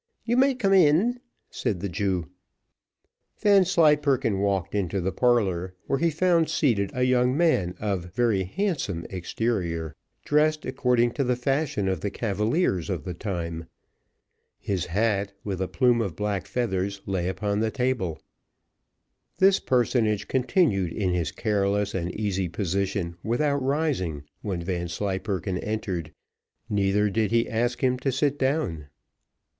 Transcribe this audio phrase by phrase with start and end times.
[0.25, 1.19] you may come in,"
[1.51, 2.27] said the Jew.
[3.37, 9.05] Vanslyperken walked into the parlour, where he found seated a young man of very handsome
[9.11, 9.95] exterior,
[10.25, 13.67] dressed according to the fashion of the cavaliers of the time.
[14.57, 18.19] His hat, with a plume of black feathers, lay upon the table.
[19.37, 26.11] This personage continued in his careless and easy position without rising when Vanslyperken entered,
[26.71, 28.87] neither did he ask him to sit down.